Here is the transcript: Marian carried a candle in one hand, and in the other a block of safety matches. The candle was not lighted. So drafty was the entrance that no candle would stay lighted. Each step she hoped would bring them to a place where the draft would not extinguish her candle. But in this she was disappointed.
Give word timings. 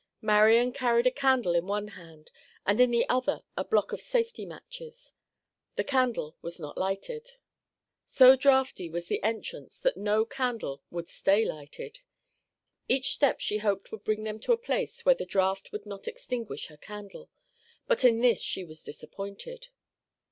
Marian 0.19 0.71
carried 0.73 1.05
a 1.05 1.11
candle 1.11 1.53
in 1.53 1.67
one 1.67 1.89
hand, 1.89 2.31
and 2.65 2.81
in 2.81 2.89
the 2.89 3.07
other 3.07 3.41
a 3.55 3.63
block 3.63 3.93
of 3.93 4.01
safety 4.01 4.47
matches. 4.47 5.13
The 5.75 5.83
candle 5.83 6.35
was 6.41 6.59
not 6.59 6.75
lighted. 6.75 7.33
So 8.07 8.35
drafty 8.35 8.89
was 8.89 9.05
the 9.05 9.21
entrance 9.21 9.77
that 9.81 9.97
no 9.97 10.25
candle 10.25 10.81
would 10.89 11.07
stay 11.07 11.45
lighted. 11.45 11.99
Each 12.87 13.13
step 13.13 13.41
she 13.41 13.59
hoped 13.59 13.91
would 13.91 14.03
bring 14.03 14.23
them 14.23 14.39
to 14.39 14.53
a 14.53 14.57
place 14.57 15.05
where 15.05 15.13
the 15.13 15.23
draft 15.23 15.71
would 15.71 15.85
not 15.85 16.07
extinguish 16.07 16.65
her 16.65 16.77
candle. 16.77 17.29
But 17.85 18.03
in 18.03 18.21
this 18.21 18.41
she 18.41 18.63
was 18.63 18.81
disappointed. 18.81 19.67